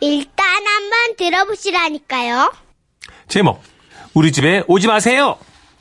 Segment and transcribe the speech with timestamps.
[0.00, 2.52] 일단 한번 들어보시라니까요.
[3.28, 3.62] 제목
[4.14, 5.36] 우리 집에 오지 마세요.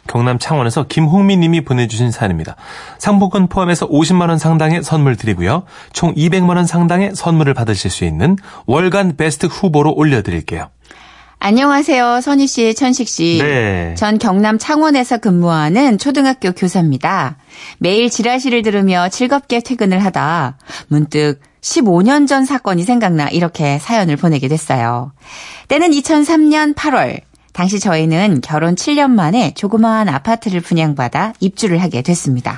[0.08, 2.56] 경남 창원에서 김홍민 님이 보내주신 사연입니다.
[2.98, 5.66] 상품권 포함해서 50만 원 상당의 선물 드리고요.
[5.94, 8.36] 총 200만 원 상당의 선물을 받으실 수 있는
[8.66, 10.70] 월간 베스트 후보로 올려드릴게요.
[11.42, 12.20] 안녕하세요.
[12.22, 13.40] 선희 씨, 천식 씨.
[13.42, 13.96] 네.
[13.96, 17.38] 전 경남 창원에서 근무하는 초등학교 교사입니다.
[17.78, 20.58] 매일 지라시를 들으며 즐겁게 퇴근을 하다
[20.90, 25.14] 문득 15년 전 사건이 생각나 이렇게 사연을 보내게 됐어요.
[25.70, 27.22] 때는 2003년 8월.
[27.54, 32.56] 당시 저희는 결혼 7년 만에 조그마한 아파트를 분양받아 입주를 하게 됐습니다.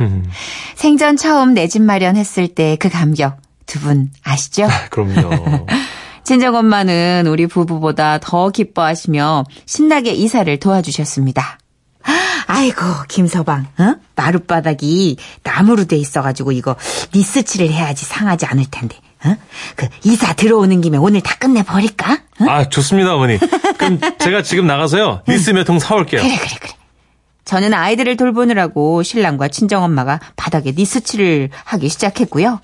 [0.75, 4.67] 생전 처음 내 집 마련했을 때 그 감격 두 분 아시죠?
[4.89, 5.65] 그럼요.
[6.23, 11.59] 친정 엄마는 우리 부부보다 더 기뻐하시며 신나게 이사를 도와주셨습니다.
[12.47, 13.95] 아이고 김서방, 어?
[14.15, 16.75] 마룻바닥이 나무로 돼 있어가지고 이거
[17.15, 18.97] 니스칠을 해야지 상하지 않을 텐데.
[19.23, 19.35] 어?
[19.75, 22.13] 그 이사 들어오는 김에 오늘 다 끝내 버릴까?
[22.41, 22.45] 어?
[22.49, 23.37] 아 좋습니다 어머니.
[23.77, 25.21] 그럼 제가 지금 나가서요.
[25.29, 26.21] 니스 몇 통 사올게요.
[26.21, 26.73] 그래 그래 그래.
[27.45, 32.59] 저는 아이들을 돌보느라고 신랑과 친정 엄마가 바닥에 니스칠을 하기 시작했고요.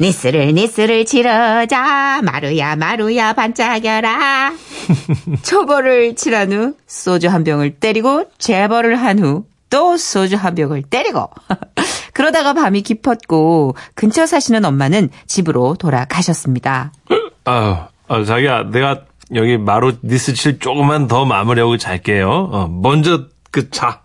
[0.00, 4.52] 니스를 니스를 치러자 마루야 마루야 반짝여라
[5.42, 11.28] 초벌을 칠한 후 소주 한 병을 때리고 재벌을 한 후 또 소주 한 병을 때리고
[12.14, 16.90] 그러다가 밤이 깊었고 근처 사시는 엄마는 집으로 돌아가셨습니다.
[17.44, 19.02] 아, 아, 자기야, 내가
[19.34, 22.30] 여기 마루 니스 칠 조금만 더 마무리하고 잘게요.
[22.50, 24.00] 어, 먼저 그 자.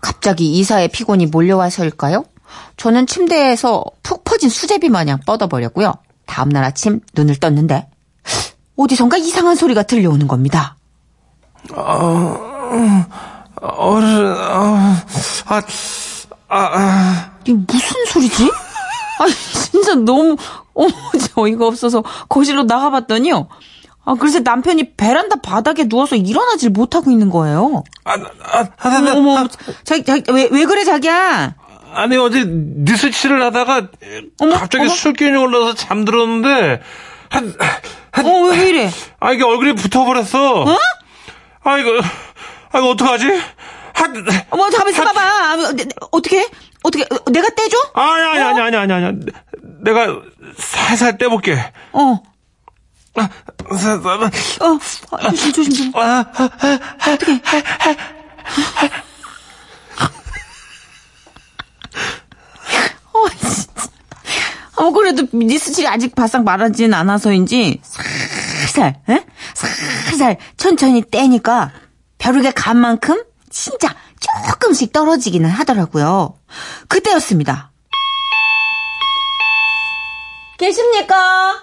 [0.00, 2.24] 갑자기 이사의 피곤이 몰려와서일까요?
[2.76, 5.94] 저는 침대에서 푹 퍼진 수제비 마냥 뻗어버렸고요.
[6.26, 7.88] 다음날 아침 눈을 떴는데
[8.76, 10.76] 어디선가 이상한 소리가 들려오는 겁니다.
[13.60, 15.02] 어른, 아,
[15.46, 15.62] 아,
[16.48, 17.30] 아, 아.
[17.42, 18.50] 이게 무슨 소리지?
[19.18, 19.24] 아
[19.70, 20.36] 진짜 너무
[20.74, 20.90] 어머
[21.36, 23.48] 어이가 없어서 거실로 나가봤더니요.
[24.04, 27.82] 아 글쎄 남편이 베란다 바닥에 누워서 일어나질 못하고 있는 거예요.
[28.04, 29.48] 아, 아, 아, 어머 아, 어머
[29.84, 31.54] 자기 자기 왜 왜 그래 자기야?
[31.96, 33.88] 아니, 어제 니스 칠을 하다가
[34.40, 34.94] 어머, 갑자기 어머.
[34.94, 36.82] 술기운이 올라서 잠들었는데,
[37.30, 37.54] 한,
[38.12, 38.90] 한, 어 왜 이래?
[39.20, 40.62] 아, 이게 얼굴이 붙어버렸어.
[40.62, 40.78] 어?
[41.64, 41.90] 아, 이거,
[42.72, 43.26] 아, 이거 어떡하지?
[43.94, 45.20] 한, 어머 잠깐 있어봐봐.
[45.20, 45.56] 아,
[46.12, 46.46] 어떻게
[46.82, 47.76] 어떻게 어, 내가 떼줘?
[47.94, 49.18] 아니, 아니, 아니, 아니, 아니, 아니.
[49.82, 50.20] 내가
[50.58, 51.58] 살살 떼볼게.
[51.92, 52.22] 어.
[53.14, 53.28] 아,
[53.70, 54.78] 살살, 어,
[55.12, 55.92] 아, 조심, 조심, 조심.
[55.96, 57.32] 아, 아, 어떻게?
[63.24, 63.86] 어, 진짜.
[64.76, 69.24] 어, 그래도 니스칠이 아직 바싹 마르진 않아서인지, 살살, 에?
[69.54, 71.72] 살살, 천천히 떼니까,
[72.18, 73.88] 벼룩의 간만큼, 진짜
[74.50, 76.38] 조금씩 떨어지기는 하더라고요.
[76.88, 77.70] 그때였습니다.
[80.58, 81.62] 계십니까?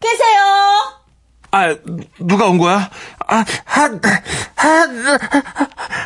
[0.00, 0.40] 계세요?
[1.52, 1.76] 아,
[2.18, 2.90] 누가 온 거야?
[3.26, 4.00] 아, 한,
[4.54, 5.06] 한,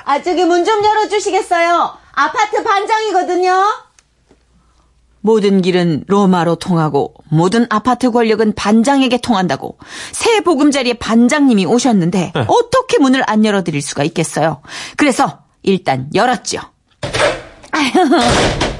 [0.04, 1.97] 아, 저기 문 좀 열어주시겠어요?
[2.12, 3.62] 아파트 반장이거든요?
[5.26, 9.78] 모든 길은 로마로 통하고 모든 아파트 권력은 반장에게 통한다고
[10.12, 14.60] 새 보금자리에 반장님이 오셨는데 어떻게 문을 안 열어드릴 수가 있겠어요?
[14.98, 16.60] 그래서 일단 열었죠.
[17.72, 17.90] 아유,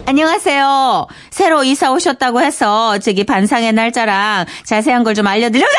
[0.05, 1.07] 안녕하세요.
[1.31, 5.73] 새로 이사 오셨다고 해서 저기 반상의 날짜랑 자세한 걸 좀 알려드려자.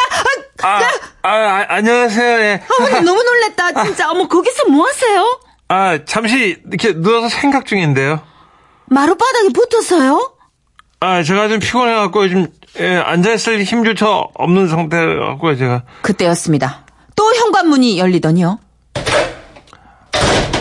[0.64, 0.80] 아,
[1.22, 2.64] 아, 아, 안녕하세요, 예.
[2.80, 3.84] 어머니 너무 놀랬다.
[3.84, 5.40] 진짜 어머 거기서 뭐 하세요?
[5.68, 8.20] 아, 잠시 이렇게 누워서 생각 중인데요.
[8.88, 10.32] 마룻바닥에 붙었어요?
[11.00, 12.48] 아, 제가 좀 피곤해갖고 좀,
[12.80, 15.84] 예, 앉아있을 힘조차 없는 상태갖고 제가.
[16.02, 16.86] 그때였습니다.
[17.16, 18.60] 또 현관문이 열리더니요.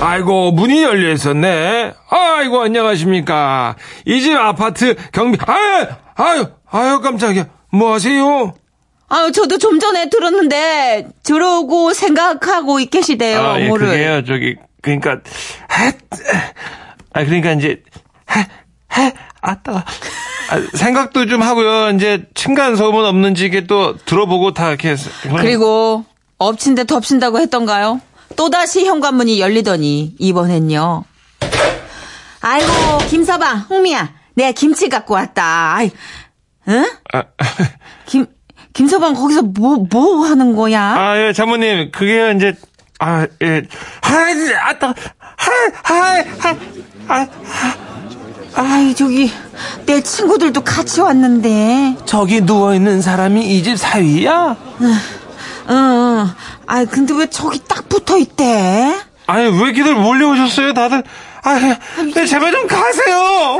[0.00, 1.94] 아이고, 문이 열려 있었네.
[2.10, 3.76] 아이고, 안녕하십니까.
[4.04, 5.86] 이 집 아파트 경비, 아유,
[6.16, 7.46] 아유, 아유, 깜짝이야.
[7.72, 8.52] 뭐 하세요?
[9.08, 13.40] 아, 저도 좀 전에 들었는데 들어오고 생각하고 계시대요.
[13.40, 13.86] 아, 예, 뭐를.
[13.86, 15.20] 그게요, 저기, 그러니까,
[15.68, 15.86] 하,
[17.12, 17.80] 아, 그러니까 이제,
[18.26, 18.44] 하,
[18.88, 19.10] 하,
[19.44, 19.84] 아따.
[20.50, 21.90] 아, 생각도 좀 하고요.
[21.90, 24.96] 이제, 층간 소음은 없는지 이게 또 들어보고 다 이렇게.
[25.38, 26.04] 그리고
[26.38, 28.00] 엎친 데 덮친다고 했던가요?
[28.36, 31.04] 또다시 현관문이 열리더니 이번엔요.
[32.40, 34.12] 아이고, 김서방, 홍미야.
[34.34, 35.76] 내가 김치 갖고 왔다.
[35.76, 35.90] 아이,
[36.68, 36.84] 응?
[37.12, 37.22] 아,
[38.06, 38.26] 김,
[38.72, 40.80] 김서방 거기서 뭐, 뭐 하는 거야?
[40.82, 42.54] 아, 예, 장모님, 그게요, 이제,
[42.98, 43.62] 아, 예,
[44.02, 44.88] 하, 아따,
[45.36, 45.52] 하,
[45.82, 46.56] 하, 하,
[47.08, 47.26] 아,
[47.58, 47.93] 아
[48.56, 49.30] 이, 저기,
[49.86, 51.96] 내 친구들도 같이 왔는데.
[52.04, 54.56] 저기 누워있는 사람이 이 집 사위야?
[54.80, 54.94] 응,
[55.70, 56.26] 응.
[56.66, 58.94] 아이, 근데 왜 저기 딱 붙어 있대?
[59.26, 61.02] 아니, 왜 이렇게들 몰려오셨어요, 다들?
[61.42, 61.54] 아,
[62.14, 63.58] 네, 제발 좀 가세요!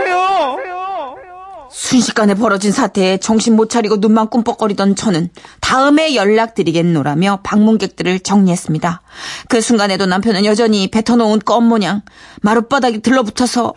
[1.75, 5.29] 순식간에 벌어진 사태에 정신 못 차리고 눈만 꿈뻑거리던 저는
[5.61, 9.03] 다음에 연락드리겠노라며 방문객들을 정리했습니다.
[9.49, 12.03] 그 순간에도 남편은 여전히 뱉어놓은 껌 모양
[12.43, 13.75] 마룻바닥에 들러붙어서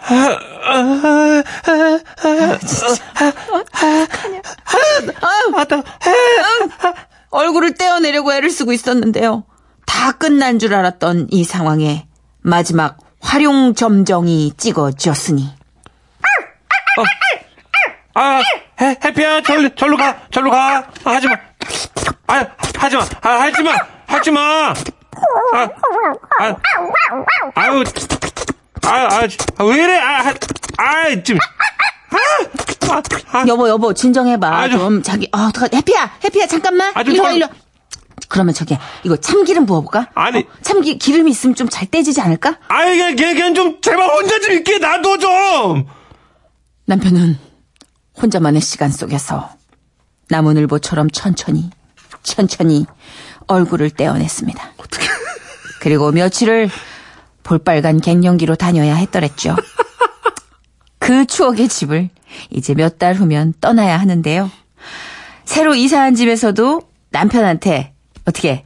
[7.31, 9.43] 얼굴을 떼어내려고 애를 쓰고 있었는데요.
[9.87, 12.05] 다 끝난 줄 알았던 이 상황에
[12.41, 15.49] 마지막 활용 점정이 찍어졌으니
[18.19, 18.41] 아,
[18.81, 20.89] 해, 해피야, 절로, 절로 가, 절로 가.
[21.03, 21.35] 아, 하지 마.
[22.25, 22.45] 아,
[22.79, 23.05] 하지 마.
[23.21, 23.75] 아, 하지 마.
[24.07, 24.41] 하지 마.
[24.73, 24.73] 아,
[26.39, 26.55] 아,
[27.53, 27.83] 아유,
[28.83, 29.19] 아, 아,
[29.57, 29.99] 아, 왜 이래?
[29.99, 30.33] 아, 아,
[30.79, 31.39] 아, 지금.
[32.09, 33.03] 아, 아,
[33.39, 37.33] 아, 여보 여보 진정해봐 아주- 좀 자기 아 어떡하 해피야 해피야 잠깐만 아주 일로 참-
[37.35, 37.51] 일로 와.
[38.29, 40.09] 그러면 저기 이거 참기름 부어볼까?
[40.15, 40.39] 아니.
[40.39, 42.57] 어, 참기 기름이 있으면 좀 잘 떼지지 않을까?
[42.69, 45.85] 아이, 걔, 걔, 걔는 좀, 제발 혼자 좀 있게 놔둬 좀!
[46.85, 47.37] 남편은
[48.21, 49.49] 혼자만의 시간 속에서
[50.29, 51.69] 나무늘보처럼 천천히
[52.23, 52.85] 천천히
[53.47, 54.71] 얼굴을 떼어냈습니다.
[55.79, 56.69] 그리고 며칠을
[57.43, 59.55] 볼빨간 갱년기로 다녀야 했더랬죠.
[60.99, 62.09] 그 추억의 집을
[62.49, 64.51] 이제 몇 달 후면 떠나야 하는데요.
[65.45, 66.81] 새로 이사한 집에서도
[67.11, 67.93] 남편한테
[68.25, 68.65] 어떻게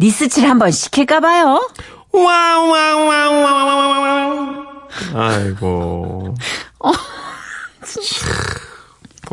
[0.00, 1.68] 니스칠 한번 시킬까 봐요.
[2.12, 4.66] 와와와와와와와
[5.14, 6.34] 아이고.
[6.78, 6.92] 어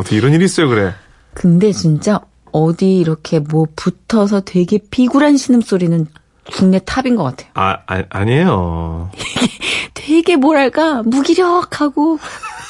[0.03, 0.93] 떻게 이런 일이 있어요, 그래?
[1.33, 2.19] 근데 진짜
[2.51, 6.07] 어디 이렇게 뭐 붙어서 되게 비굴한 신음소리는
[6.51, 7.51] 국내 탑인 것 같아요.
[7.53, 9.11] 아, 아 아니에요.
[9.93, 12.17] 되게 뭐랄까 무기력하고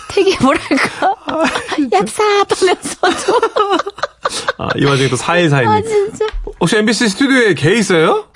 [0.10, 1.16] 되게 뭐랄까
[1.92, 3.40] 얍삽하면서도
[4.58, 5.68] 아, 이 와중에 또 4142님.
[5.68, 6.26] 아 진짜
[6.60, 8.28] 혹시 MBC 스튜디오에 개 있어요?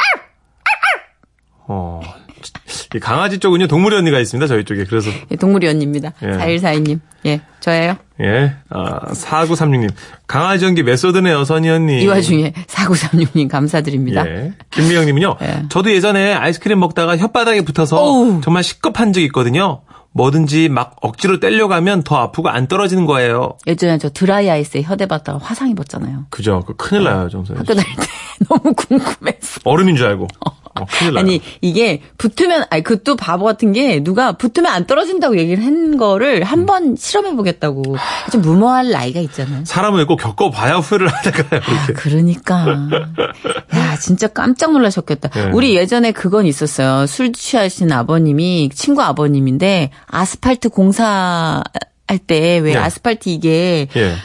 [1.68, 2.02] 어.
[2.38, 4.84] 이 강아지 쪽은요, 동물이 언니가 있습니다, 저희 쪽에.
[4.86, 6.14] 그래서, 예, 동물이 언니입니다.
[6.24, 6.28] 예.
[6.28, 7.00] 4142님.
[7.26, 7.96] 예, 저예요.
[8.22, 8.56] 예.
[8.70, 9.90] 아, 4936님.
[10.28, 12.02] 강아지 연기 메소드네요, 선희 언니.
[12.02, 14.28] 이 와중에 4936님 감사드립니다.
[14.28, 14.54] 예.
[14.72, 15.38] 김미영님은요.
[15.44, 15.64] 예.
[15.70, 18.42] 저도 예전에 아이스크림 먹다가 혓바닥에 붙어서 어우.
[18.42, 19.82] 정말 시겁한 적이 있거든요.
[20.16, 23.58] 뭐든지 막 억지로 떼려고 하면 더 아프고 안 떨어지는 거예요.
[23.66, 26.26] 예전에 저 드라이 아이스에 혀대 봤다가 화상 입었잖아요.
[26.30, 26.64] 그죠?
[26.68, 28.04] 그 큰일 나요, 정선 학교 다닐 때
[28.48, 29.62] 너무 궁금했어.
[29.64, 30.28] 얼음인 줄 알고.
[30.46, 30.52] 어,
[30.92, 31.24] 큰일 나요.
[31.24, 36.42] 아니 이게 붙으면 아니 그또 바보 같은 게 누가 붙으면 안 떨어진다고 얘기를 한 거를
[36.42, 36.44] 음.
[36.44, 37.84] 한번 실험해 보겠다고
[38.32, 39.64] 좀 무모할 나이가 있잖아요.
[39.66, 41.88] 사람은 꼭 겪어봐야 후회를 하다가요, 아.
[41.96, 42.66] 그러니까.
[43.76, 45.30] 야, 진짜 깜짝 놀라셨겠다.
[45.36, 45.52] 예.
[45.54, 47.06] 우리 예전에 그건 있었어요.
[47.08, 51.64] 술 취하신 아버님이, 친구 아버님인데, 아스팔트 공사
[52.08, 52.78] 할 때, 왜 예.
[52.78, 54.16] 아스팔트 이게 예.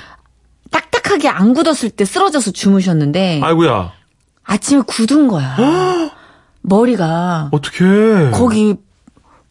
[0.71, 3.93] 딱딱하게 안 굳었을 때 쓰러져서 주무셨는데, 아이고야.
[4.45, 5.57] 아침에 굳은 거야.
[6.69, 7.49] 머리가.
[7.53, 8.31] 어떡해.
[8.33, 8.77] 거기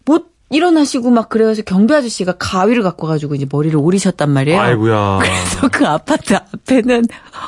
[0.06, 4.60] 못 일어나시고 막 그래가지고 경비 아저씨가 가위를 갖고 가지고 이제 머리를 오리셨단 말이에요.
[4.62, 5.19] 아이고야.
[5.22, 7.06] 그래서 그 아파트 앞에는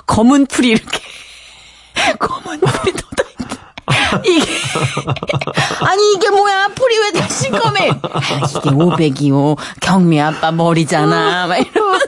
[0.07, 0.99] 검은 풀이 이렇게
[2.19, 4.21] 검은 풀이 돋아있다.
[4.25, 4.45] 이게
[5.85, 7.89] 아니 이게 뭐야 풀이 왜 다 시꺼매?
[7.89, 9.57] 아, 이게 500이요.
[9.81, 11.47] 경미 아빠 머리잖아.
[11.47, 12.07] 막 이러면서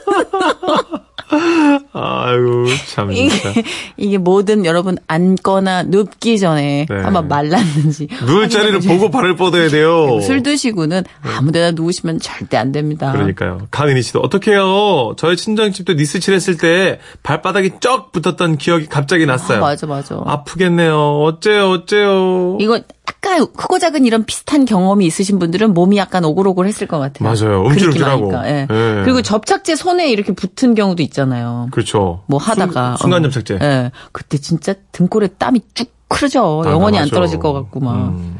[1.92, 3.50] 아이고, 참, 진짜.
[3.50, 3.62] 이게
[3.96, 6.96] 이게 뭐든 여러분 앉거나 눕기 전에 네.
[6.96, 10.20] 한번 말랐는지 누울 자리를 보고 발을 뻗어야 돼요.
[10.20, 13.12] 술 드시고는 아무 데나 누우시면 절대 안 됩니다.
[13.12, 13.66] 그러니까요.
[13.70, 15.14] 강은희 씨도 어떡해요.
[15.16, 19.58] 저희 친정집도 니스칠 했을 때 발바닥이 쩍 붙었던 기억이 갑자기 났어요.
[19.58, 20.20] 아, 맞아 맞아.
[20.24, 21.22] 아프겠네요.
[21.22, 22.58] 어째요, 어째요.
[22.60, 27.28] 이거 약간 크고 작은 이런 비슷한 경험이 있으신 분들은 몸이 약간 오글오글 했을 것 같아요.
[27.28, 27.66] 맞아요.
[27.66, 28.66] 아니까, 예.
[28.70, 29.02] 예.
[29.04, 31.68] 그리고 접착제 손에 이렇게 붙은 경우도 있잖아요.
[31.72, 32.22] 그렇죠.
[32.26, 32.96] 뭐 하다가.
[32.98, 33.28] 순, 간 어.
[33.28, 33.64] 접착제.
[33.64, 33.90] 예.
[34.12, 36.62] 그때 진짜 등골에 땀이 쭉 흐르죠.
[36.66, 37.14] 아, 영원히 안 맞아.
[37.14, 37.94] 떨어질 것 같고 막.
[38.08, 38.36] 음.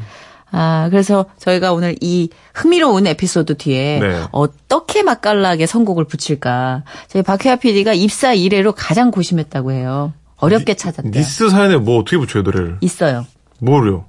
[0.51, 4.21] 아, 그래서 저희가 오늘 이 흥미로운 에피소드 뒤에 네.
[4.31, 6.83] 어떻게 맛깔나게 선곡을 붙일까.
[7.07, 10.13] 저희 박혜아 PD가 입사 이래로 가장 고심했다고 해요.
[10.37, 11.11] 어렵게 찾았대요.
[11.11, 12.77] 니스 사연에 뭐 어떻게 붙여요, 노래를?
[12.81, 13.25] 있어요.
[13.59, 14.05] 뭐를요?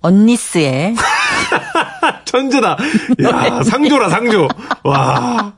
[0.00, 0.94] 언니스의
[2.24, 2.76] 천재다.
[3.24, 4.48] 야, 상조라, 상조.
[4.84, 5.52] 와.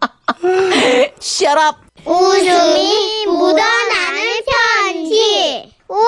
[1.20, 1.76] Shut up!
[2.04, 4.42] 웃음이 묻어나는
[4.92, 5.72] 편지.
[5.88, 6.00] 우와,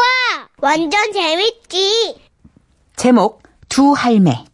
[0.60, 2.16] 완전 재밌지.
[2.96, 4.44] 제목 두 할매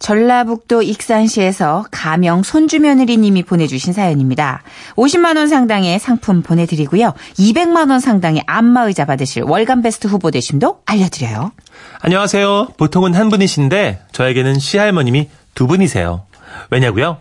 [0.00, 4.62] 전라북도 익산시에서 가명 손주며느리님이 보내주신 사연입니다.
[4.96, 7.12] 50만 원 상당의 상품 보내드리고요.
[7.38, 11.52] 200만 원 상당의 안마의자 받으실 월간 베스트 후보 되심도 알려드려요.
[12.04, 12.68] 안녕하세요.
[12.78, 16.24] 보통은 한 분이신데 저에게는 시할머님이 두 분이세요.
[16.70, 17.18] 왜냐고요?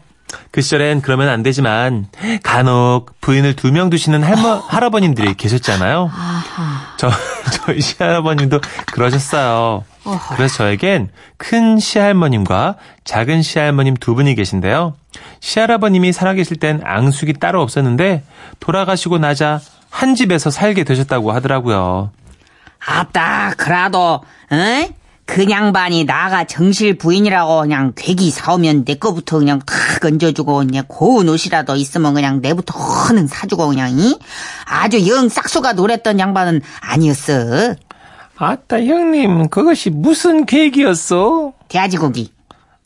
[0.50, 2.08] 그 시절엔 그러면 안 되지만
[2.42, 6.10] 간혹 부인을 두 명 두시는 할머, 할아버님들이 계셨잖아요.
[6.98, 7.12] 저,
[7.54, 8.60] 저희 시할아버님도
[8.92, 9.84] 그러셨어요.
[10.36, 14.96] 그래서 저에겐 큰 시할머님과 작은 시할머님 두 분이 계신데요.
[15.42, 18.24] 시할아버님이 살아계실 땐 앙숙이 따로 없었는데
[18.60, 19.60] 돌아가시고 나자
[19.92, 22.12] 한 집에서 살게 되셨다고 하더라고요.
[22.86, 24.22] 아따, 그래도,
[24.52, 24.90] 응?
[25.26, 31.30] 그 양반이 나가 정실 부인이라고 그냥 괴기 사오면 내 거부터 그냥 탁 얹어주고 그냥 고운
[31.30, 34.20] 옷이라도 있으면 그냥 내부터 허능 사주고 그냥 이?
[34.66, 37.76] 아주 영 싹수가 노랬던 양반은 아니었어.
[38.36, 41.54] 아따 형님 그것이 무슨 계획이었어?
[41.70, 42.34] 돼지고기.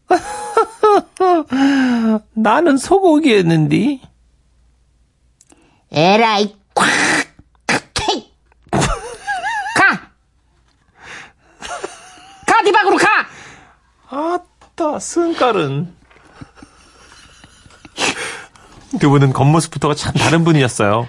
[2.34, 4.02] 나는 소고기였는데.
[5.92, 6.86] 에라이 꽉
[7.94, 8.32] 케이
[8.70, 8.82] 가!
[12.46, 13.08] 가, 네 방으로 가!
[14.10, 15.94] 아따 승깔은.
[19.00, 21.08] 두 분은 겉모습부터가 참 다른 분이었어요.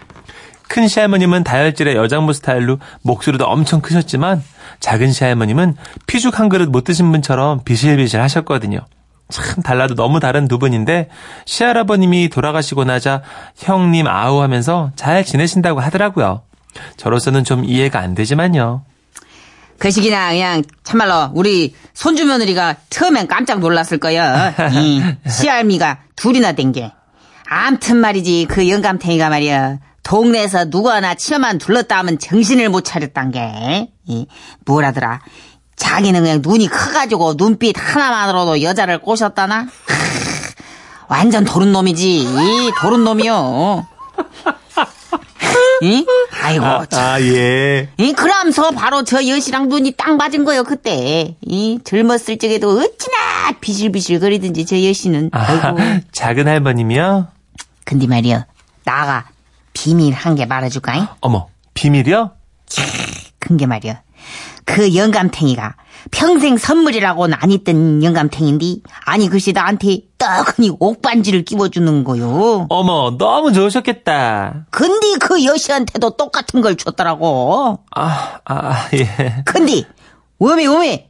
[0.69, 4.43] 큰 시할머님은 다혈질의 여장부 스타일로 목소리도 엄청 크셨지만
[4.81, 5.77] 작은 시할머님은
[6.07, 8.81] 피죽 한 그릇 못 드신 분처럼 비실비실 하셨거든요.
[9.29, 11.09] 참 달라도 너무 다른 두 분인데
[11.45, 13.23] 시할아버님이 돌아가시고 나자
[13.57, 16.43] 형님 아우 하면서 잘 지내신다고 하더라고요.
[16.97, 18.85] 저로서는 좀 이해가 안 되지만요.
[19.79, 24.51] 그 시기나 그냥 참말로 우리 손주 며느리가 처음엔 깜짝 놀랐을 거야.
[24.73, 26.93] 이 시알미가 둘이나 된 게.
[27.49, 29.79] 암튼 말이지 그 영감탱이가 말이야.
[30.03, 33.91] 동네에서 누구 하나 치어만 둘렀다 하면 정신을 못 차렸단 게.
[34.07, 34.27] 이
[34.65, 35.21] 뭐라더라.
[35.77, 39.67] 자기는 그냥 눈이 커가지고 눈빛 하나만으로도 여자를 꼬셨다나?
[41.09, 42.19] 완전 도른 놈이지.
[42.21, 43.87] 이 도른 놈이요.
[45.83, 46.07] 이?
[46.43, 47.05] 아이고, 참.
[47.05, 47.89] 아, 예.
[47.99, 54.21] 이 그러면서 바로 저 여시랑 눈이 딱 맞은 거요 그때 이 젊었을 적에도 어찌나 비실비실
[54.21, 55.79] 거리든지 저 여시는 아, 아이고
[56.13, 57.29] 작은 할머님이요?
[57.85, 58.47] 근데 말이야
[58.85, 59.29] 나가
[59.73, 62.31] 비밀 한 개 말해줄까잉 어머, 비밀이요?
[63.39, 64.01] 큰 게 말이야
[64.77, 65.75] 그 영감탱이가
[66.11, 72.67] 평생 선물이라고는 안 했던 영감탱인데 아니 글쎄 나한테 떡하니 옥반지를 끼워주는 거요.
[72.69, 74.67] 어머, 너무 좋으셨겠다.
[74.71, 77.79] 근데 그 여시한테도 똑같은 걸 줬더라고.
[77.95, 79.43] 아, 아, 예.
[79.47, 79.85] 근데
[80.39, 81.09] 오메 오메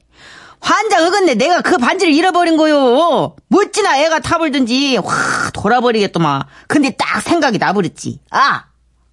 [0.61, 3.35] 환장 어긋네 내가 그 반지를 잃어버린 거요.
[3.49, 6.43] 멋지나 애가 타불든지 확 돌아버리겠더만.
[6.69, 8.21] 근데 딱 생각이 나버렸지.
[8.31, 8.63] 아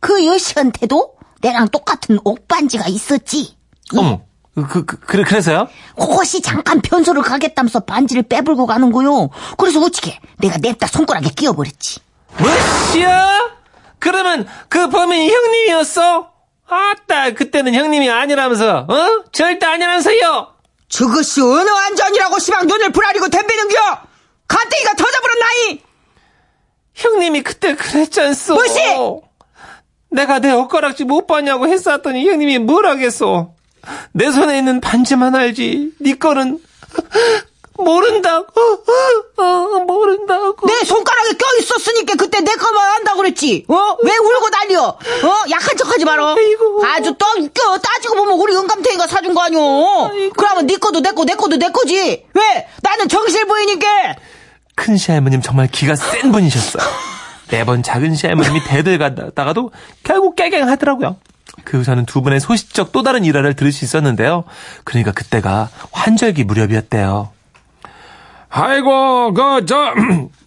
[0.03, 3.55] 그 여시한테도 내랑 똑같은 옥반지가 있었지.
[3.97, 4.19] 어머,
[4.55, 5.67] 그, 그, 그래, 그래서요?
[5.97, 11.99] 혹시 잠깐 편소를 가겠다면서 반지를 빼불고 가는 거요 그래서 어떻게 내가 냅다 손가락에 끼워버렸지
[12.37, 13.51] 뭐시야?
[13.99, 16.31] 그러면 그 범인이 형님이었어?
[16.67, 19.23] 아따, 그때는 형님이 아니라면서, 어?
[19.31, 20.53] 절대 아니라면서요?
[20.89, 23.75] 저것이 어느 안전이라고 시방 눈을 부라리고 덤비는겨
[24.47, 25.81] 간땡이가 터져버렸나이
[26.93, 28.53] 형님이 그때 그랬잖소.
[28.53, 28.79] 뭐시?
[30.11, 33.55] 내가 내 엇가락지 못 봤냐고 했었더니 형님이 뭘 하겠소.
[34.11, 35.91] 내 손에 있는 반지만 알지.
[35.99, 36.59] 네 거는
[37.77, 38.45] 모른다고.
[39.37, 40.67] 어, 어, 모른다고.
[40.67, 43.65] 내 손가락에 껴 있었으니까 그때 내 거만 한다고 그랬지.
[43.67, 43.97] 어?
[44.03, 44.81] 왜 울고 난리여?
[44.83, 45.43] 어?
[45.49, 46.35] 약한 척하지 마라.
[46.37, 46.85] 아이고.
[46.85, 47.77] 아주 또 웃겨.
[47.79, 50.31] 따지고 보면 우리 영감탱이가 사준 거 아니오.
[50.37, 52.25] 그러면 네 거도 내 거, 내 거도 내 거지.
[52.33, 52.67] 왜?
[52.83, 53.87] 나는 정실 부이니까.
[54.75, 56.83] 큰 시할머님 정말 기가 센 분이셨어요.
[57.51, 59.71] 매번 작은 시할머님이 대들 갔다가도
[60.03, 61.17] 결국 깨갱하더라고요.
[61.63, 64.43] 그 후서는 두 분의 소시적 또 다른 일화를 들을 수 있었는데요.
[64.83, 67.31] 그러니까 그때가 환절기 무렵이었대요.
[68.49, 69.93] 아이고, 그, 저,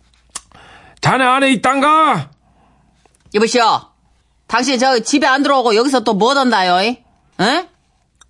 [1.00, 2.30] 자네 안에 있단가?
[3.34, 3.80] 여보시오.
[4.46, 6.78] 당신 저 집에 안 들어오고 여기서 또 뭐 던다요?
[6.80, 7.04] 에?
[7.40, 7.68] 에?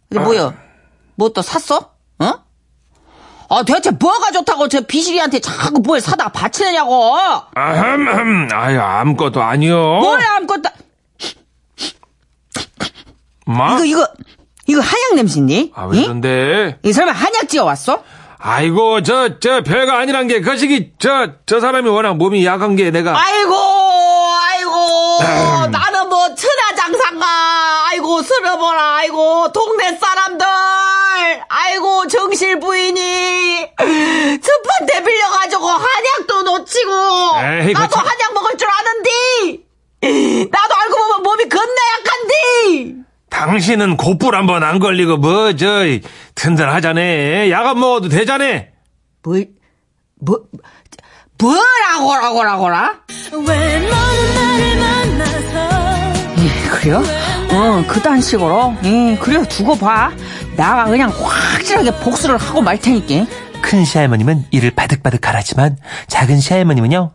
[0.08, 0.54] 근데 뭐여?
[1.16, 1.90] 뭐또 샀어?
[2.18, 2.32] 어?
[3.48, 7.16] 아, 대체 뭐가 좋다고 저 비실이한테 자꾸 뭘 사다 바치느냐고.
[7.54, 9.76] 아흠, 아유, 아무것도 아니요.
[10.00, 10.70] 뭘 아무것도.
[13.46, 13.74] 마?
[13.76, 14.08] 이거, 이거,
[14.66, 15.72] 이거 한약 냄새니?
[15.74, 16.78] 아, 왜 그런데?
[16.82, 18.02] 이 설마 한약 지어 왔어?
[18.38, 22.90] 아이고, 저, 저, 별거 아니란 게, 그 시기, 저, 저 사람이 워낙 몸이 약한 게
[22.90, 23.16] 내가.
[23.18, 30.46] 아이고, 아이고, 나는 뭐, 천하장사가, 아이고, 쓸어보라, 아이고, 동네 사람들,
[31.48, 36.92] 아이고, 정실 부인이, 첫번째 빌려가지고 한약도 놓치고,
[37.62, 43.96] 에이, 그 나도 참- 한약 먹을 줄 아는데, 나도 알고 보면 몸이 겁나 약한데, 당신은
[43.96, 45.84] 곧불 한 번 안 걸리고, 뭐, 저,
[46.34, 47.50] 튼튼하자네.
[47.50, 48.70] 약안 먹어도 되자네.
[49.22, 49.48] 뭘,
[50.20, 50.40] 뭐,
[51.38, 53.00] 뭐라고라고라고라?
[56.38, 57.02] 예, 그래요?
[57.52, 58.74] 어, 그딴 식으로?
[58.84, 60.10] 예, 그래요, 두고 봐.
[60.56, 63.26] 나가 그냥 확실하게 복수를 하고 말 테니까.
[63.60, 65.76] 큰 시할머님은 이를 바득바득 갈았지만
[66.08, 67.12] 작은 시할머님은요.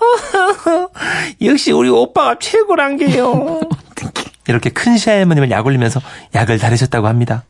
[1.42, 3.60] 역시 우리 오빠가 최고란 게요.
[4.48, 6.00] 이렇게 큰 시할머님을 약 올리면서
[6.34, 7.44] 약을 다리셨다고 합니다.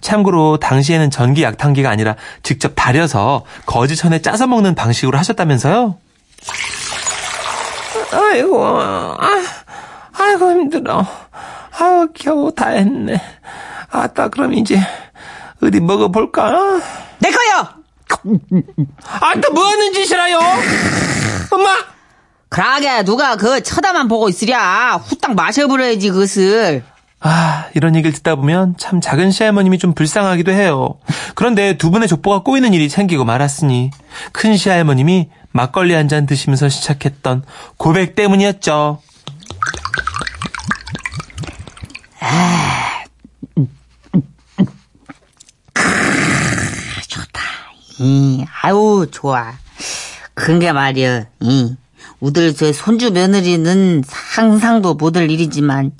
[0.00, 5.98] 참고로 당시에는 전기 약탕기가 아니라 직접 다려서 거지천에 짜서 먹는 방식으로 하셨다면서요?
[8.12, 9.16] 아이고, 아,
[10.16, 11.04] 아이고, 힘들어.
[11.78, 13.20] 아우, 겨우 다 했네.
[13.90, 14.80] 아따, 그럼 이제,
[15.62, 16.80] 어디 먹어볼까?
[17.18, 17.68] 내 거요!
[19.20, 20.38] 아따, 뭐 하는 짓이라요?
[21.50, 21.95] 엄마!
[22.56, 24.96] 그러게, 누가 그 쳐다만 보고 있으랴.
[24.96, 26.82] 후딱 마셔버려야지, 그것을.
[27.20, 30.94] 아, 이런 얘기를 듣다 보면 참 작은 시할머님이 좀 불쌍하기도 해요.
[31.34, 33.90] 그런데 두 분의 족보가 꼬이는 일이 생기고 말았으니
[34.32, 37.44] 큰 시할머님이 막걸리 한 잔 드시면서 시작했던
[37.76, 39.00] 고백 때문이었죠.
[47.98, 49.52] 이, 아유, 좋아.
[50.34, 51.76] 그게 말이야, 이.
[52.20, 55.92] 우들 저 손주 며느리는 상상도 못할 일이지만,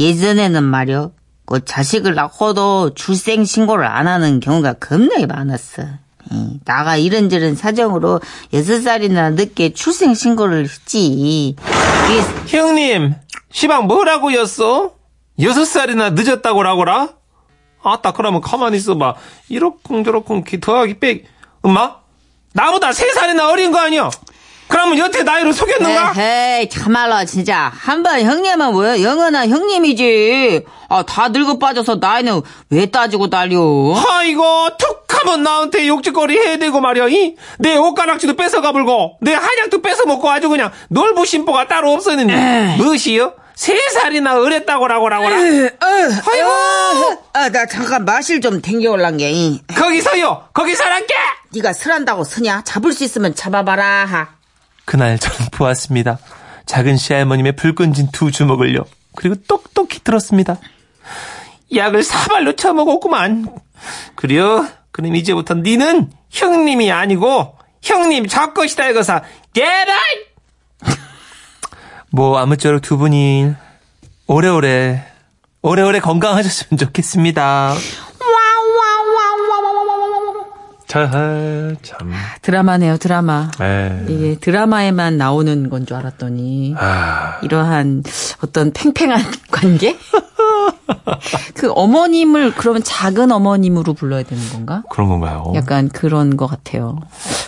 [0.00, 1.10] 예전에는 말이야,
[1.44, 5.82] 그 자식을 낳고도 출생 신고를 안 하는 경우가 겁나게 많았어.
[6.30, 8.20] 이, 나가 이런저런 사정으로
[8.52, 11.56] 여섯 살이나 늦게 출생 신고를 했지.
[12.46, 13.14] 형님,
[13.50, 14.92] 시방 뭐라고였어?
[15.40, 17.10] 여섯 살이나 늦었다고라고라?
[17.82, 19.14] 아따, 그러면 가만히 있어봐.
[19.48, 21.24] 이렇쿵저렇쿵 기- 더하기 빼기.
[21.62, 21.96] 엄마?
[22.52, 24.10] 나보다 세 살이나 어린 거 아니야?
[24.68, 26.14] 그러면 여태 나이를 속였는가?
[26.16, 27.72] 에헤이, 참말로, 진짜.
[27.74, 30.64] 한번 형님은 왜, 영원한 형님이지.
[30.90, 33.58] 아, 다 늙어 빠져서 나이는 왜 따지고 달려?
[34.08, 37.08] 아이고, 툭 하면 나한테 욕짓거리 해야 되고 말이야.
[37.08, 37.34] 이?
[37.58, 42.76] 내 옷가락지도 뺏어가 불고, 내 한약도 뺏어먹고 아주 그냥 놀부 심보가 따로 없었는데.
[42.78, 43.32] 무엇이요?
[43.54, 45.36] 세 살이나 어렸다고라고라고라?
[45.36, 46.50] 아이고!
[47.32, 49.32] 아, 나 잠깐 마실 좀 댕겨올란 게.
[49.32, 49.60] 이.
[49.74, 50.44] 거기서요!
[50.54, 51.12] 거기 사람께!
[51.54, 52.62] 네가 설한다고 서냐?
[52.64, 54.04] 잡을 수 있으면 잡아봐라.
[54.06, 54.37] 하.
[54.88, 56.18] 그날 저는 보았습니다.
[56.64, 58.86] 작은 시할머님의 불끈진 두 주먹을요.
[59.14, 60.56] 그리고 똑똑히 들었습니다.
[61.74, 63.54] 약을 사발로 쳐먹었구만.
[64.14, 64.66] 그래요?
[64.90, 69.22] 그럼 이제부터 니는 형님이 아니고 형님 잡것이다 이거사.
[69.52, 69.92] 깨라!
[72.10, 73.52] 뭐 아무쪼록 두 분이
[74.26, 75.04] 오래오래
[75.60, 77.74] 오래오래 건강하셨으면 좋겠습니다.
[80.88, 81.06] 자,
[81.82, 82.12] 참.
[82.40, 83.50] 드라마네요, 드라마.
[83.60, 84.04] 에.
[84.08, 88.02] 이게 드라마에만 나오는 건 줄 알았더니 아, 이러한
[88.42, 89.20] 어떤 팽팽한
[89.52, 89.96] 관계?
[91.54, 94.82] 그 어머님을 그러면 작은 어머님으로 불러야 되는 건가?
[94.90, 95.52] 그런 건가요?
[95.54, 96.98] 약간 그런 것 같아요.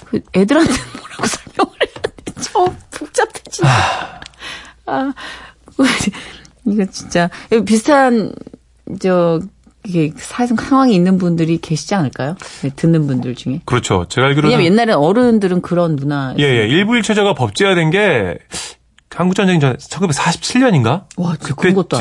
[0.06, 2.50] 그 애들한테 뭐라고 설명을 해야 되지?
[2.54, 4.20] 어, 복잡해진다.
[4.86, 5.12] 아,
[6.66, 7.30] 이거 진짜
[7.64, 8.32] 비슷한
[9.00, 9.40] 저
[9.84, 12.36] 이게 사- 상황이 있는 분들이 계시지 않을까요?
[12.62, 13.60] 네, 듣는 분들 중에.
[13.64, 14.06] 그렇죠.
[14.08, 16.34] 제가 알기로는 왜냐면 옛날에 어른들은 그런 문화.
[16.38, 16.66] 예, 예.
[16.68, 18.38] 일부 일처제가 법제화된 게
[19.12, 21.04] 한국 전쟁 전 1947년인가?
[21.16, 21.34] 와?
[21.42, 21.98] 그때쯤부터 오,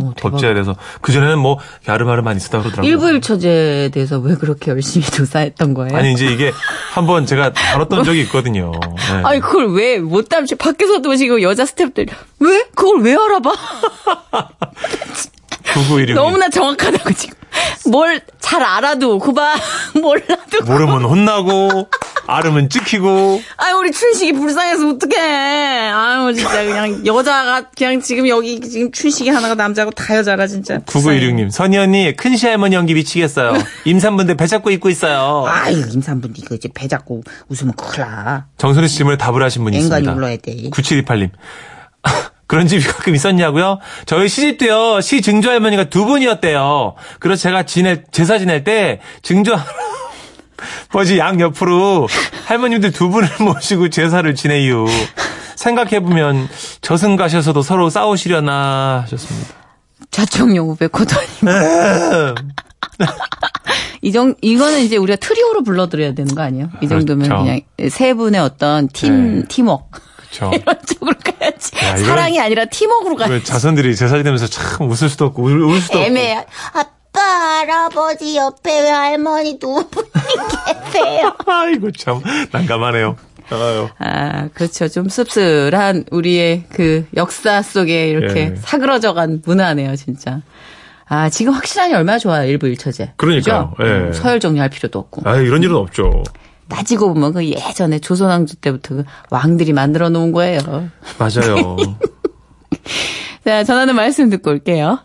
[0.00, 0.20] 대박이다.
[0.22, 2.90] 법제화돼서 그 전에는 뭐 야르마르 많이 쓰다 그러더라고요.
[2.90, 5.96] 일부일처제에 대해서 왜 그렇게 열심히 조사했던 거예요?
[5.96, 6.50] 아니 이제 이게
[6.94, 8.72] 한번 제가 다뤘던 적이 있거든요.
[8.72, 9.22] 네.
[9.22, 10.54] 아니, 그걸 왜 못 담지?
[10.54, 12.06] 밖에서도 지금 여자 스태프들이
[12.38, 12.64] 왜?
[12.74, 13.52] 그걸 왜 알아봐?
[15.74, 16.14] 9916.
[16.14, 17.36] 너무나 정확하다고 지금.
[17.90, 19.54] 뭘 잘 알아도 그봐
[20.00, 20.64] 몰라도.
[20.66, 21.88] 모르면 혼나고
[22.26, 25.16] 알으면 찍히고 아유 우리 춘식이 불쌍해서 어떡해.
[25.90, 30.78] 아유 진짜 그냥 여자가 그냥 지금 여기 지금 춘식이 하나가 남자고 다 여자라 진짜.
[30.80, 33.52] 9916님 선희 언니 큰 시할머니 연기 미치겠어요.
[33.84, 35.44] 임산부인데 배 잡고 있고 있어요.
[35.46, 38.46] 아유 임산분 이거 이제 배 잡고 웃으면 큰일 나.
[38.58, 40.12] 정선희 씨 질문에 답을 하신 분이 있습니다.
[40.14, 40.54] 불러야 돼.
[40.70, 41.30] 9728님.
[42.50, 43.78] 그런 집이 가끔 있었냐고요?
[44.06, 46.96] 저희 시집도요, 시 증조 할머니가 두 분이었대요.
[47.20, 52.08] 그래서 제가 지낼, 제사 지낼 때, 증조 할아버지 양 옆으로
[52.46, 54.84] 할머님들 두 분을 모시고 제사를 지내요.
[55.54, 56.48] 생각해보면,
[56.80, 59.54] 저승 가셔서도 서로 싸우시려나 하셨습니다.
[60.10, 62.34] 자청용 500호도님.
[64.02, 66.68] 이 정, 이거는 이제 우리가 트리오로 불러드려야 되는 거 아니에요?
[66.82, 67.44] 이 정도면 그렇죠.
[67.44, 69.44] 그냥 세 분의 어떤 팀, 네.
[69.46, 70.09] 팀워크.
[70.30, 70.50] 그쵸.
[70.54, 71.76] 이런 쪽으로 가야지.
[71.84, 73.44] 야, 사랑이 아니라 팀워크로 왜 가야지.
[73.44, 76.06] 자손들이 제사 지내면서 참 웃을 수도 없고, 울, 울 수도 없고.
[76.06, 76.46] 애매해.
[76.72, 80.08] 아빠, 할아버지 옆에 왜 할머니 두 분이
[80.92, 81.34] 계세요?
[81.46, 82.20] 아이고, 참,
[82.52, 83.16] 난감하네요.
[83.52, 83.88] 아유.
[83.98, 84.86] 아, 그렇죠.
[84.88, 88.54] 좀 씁쓸한 우리의 그 역사 속에 이렇게 예.
[88.56, 90.40] 사그러져간 문화네요, 진짜.
[91.08, 93.14] 아, 지금 확실하니 얼마나 좋아요, 일부 일처제.
[93.16, 93.74] 그러니까요.
[93.76, 93.88] 그죠?
[93.88, 93.92] 예.
[93.92, 95.28] 음, 서열 정리할 필요도 없고.
[95.28, 96.22] 아 이런 일은 없죠.
[96.70, 100.60] 따지고 보면 그 예전에 조선왕조 때부터 그 왕들이 만들어 놓은 거예요.
[101.18, 101.76] 맞아요.
[103.44, 105.00] 자, 전하는 말씀 듣고 올게요.